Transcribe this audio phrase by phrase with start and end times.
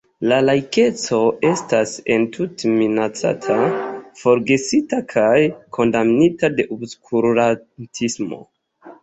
[0.29, 1.17] La laikeco
[1.49, 3.59] estas entute minacata,
[4.23, 5.35] forgesita kaj
[5.79, 8.43] kondamnita de obskurantismo.